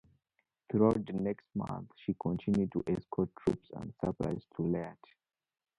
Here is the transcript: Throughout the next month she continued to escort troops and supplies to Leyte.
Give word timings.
Throughout 0.67 1.05
the 1.05 1.13
next 1.13 1.45
month 1.53 1.91
she 1.95 2.15
continued 2.19 2.71
to 2.71 2.83
escort 2.87 3.29
troops 3.35 3.69
and 3.75 3.93
supplies 4.03 4.47
to 4.55 4.63
Leyte. 4.63 4.97